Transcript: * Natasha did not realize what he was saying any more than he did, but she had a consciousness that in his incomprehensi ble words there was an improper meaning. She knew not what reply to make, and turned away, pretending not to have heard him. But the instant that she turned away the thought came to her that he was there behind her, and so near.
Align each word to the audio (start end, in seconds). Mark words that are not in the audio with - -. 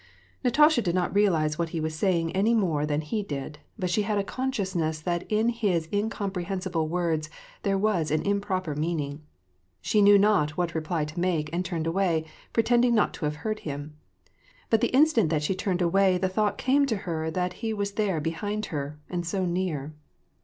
* 0.23 0.43
Natasha 0.43 0.81
did 0.81 0.95
not 0.95 1.13
realize 1.13 1.59
what 1.59 1.69
he 1.69 1.79
was 1.79 1.93
saying 1.93 2.35
any 2.35 2.55
more 2.55 2.87
than 2.87 3.01
he 3.01 3.21
did, 3.21 3.59
but 3.77 3.91
she 3.91 4.01
had 4.01 4.17
a 4.17 4.23
consciousness 4.23 4.99
that 4.99 5.31
in 5.31 5.49
his 5.49 5.87
incomprehensi 5.89 6.71
ble 6.71 6.87
words 6.87 7.29
there 7.61 7.77
was 7.77 8.09
an 8.09 8.23
improper 8.23 8.73
meaning. 8.73 9.21
She 9.79 10.01
knew 10.01 10.17
not 10.17 10.57
what 10.57 10.73
reply 10.73 11.05
to 11.05 11.19
make, 11.19 11.51
and 11.53 11.63
turned 11.63 11.85
away, 11.85 12.25
pretending 12.51 12.95
not 12.95 13.13
to 13.13 13.25
have 13.25 13.35
heard 13.45 13.59
him. 13.59 13.95
But 14.71 14.81
the 14.81 14.87
instant 14.87 15.29
that 15.29 15.43
she 15.43 15.53
turned 15.53 15.83
away 15.83 16.17
the 16.17 16.29
thought 16.29 16.57
came 16.57 16.87
to 16.87 16.95
her 17.05 17.29
that 17.29 17.53
he 17.61 17.71
was 17.71 17.91
there 17.91 18.19
behind 18.19 18.65
her, 18.73 18.99
and 19.07 19.23
so 19.23 19.45
near. 19.45 19.93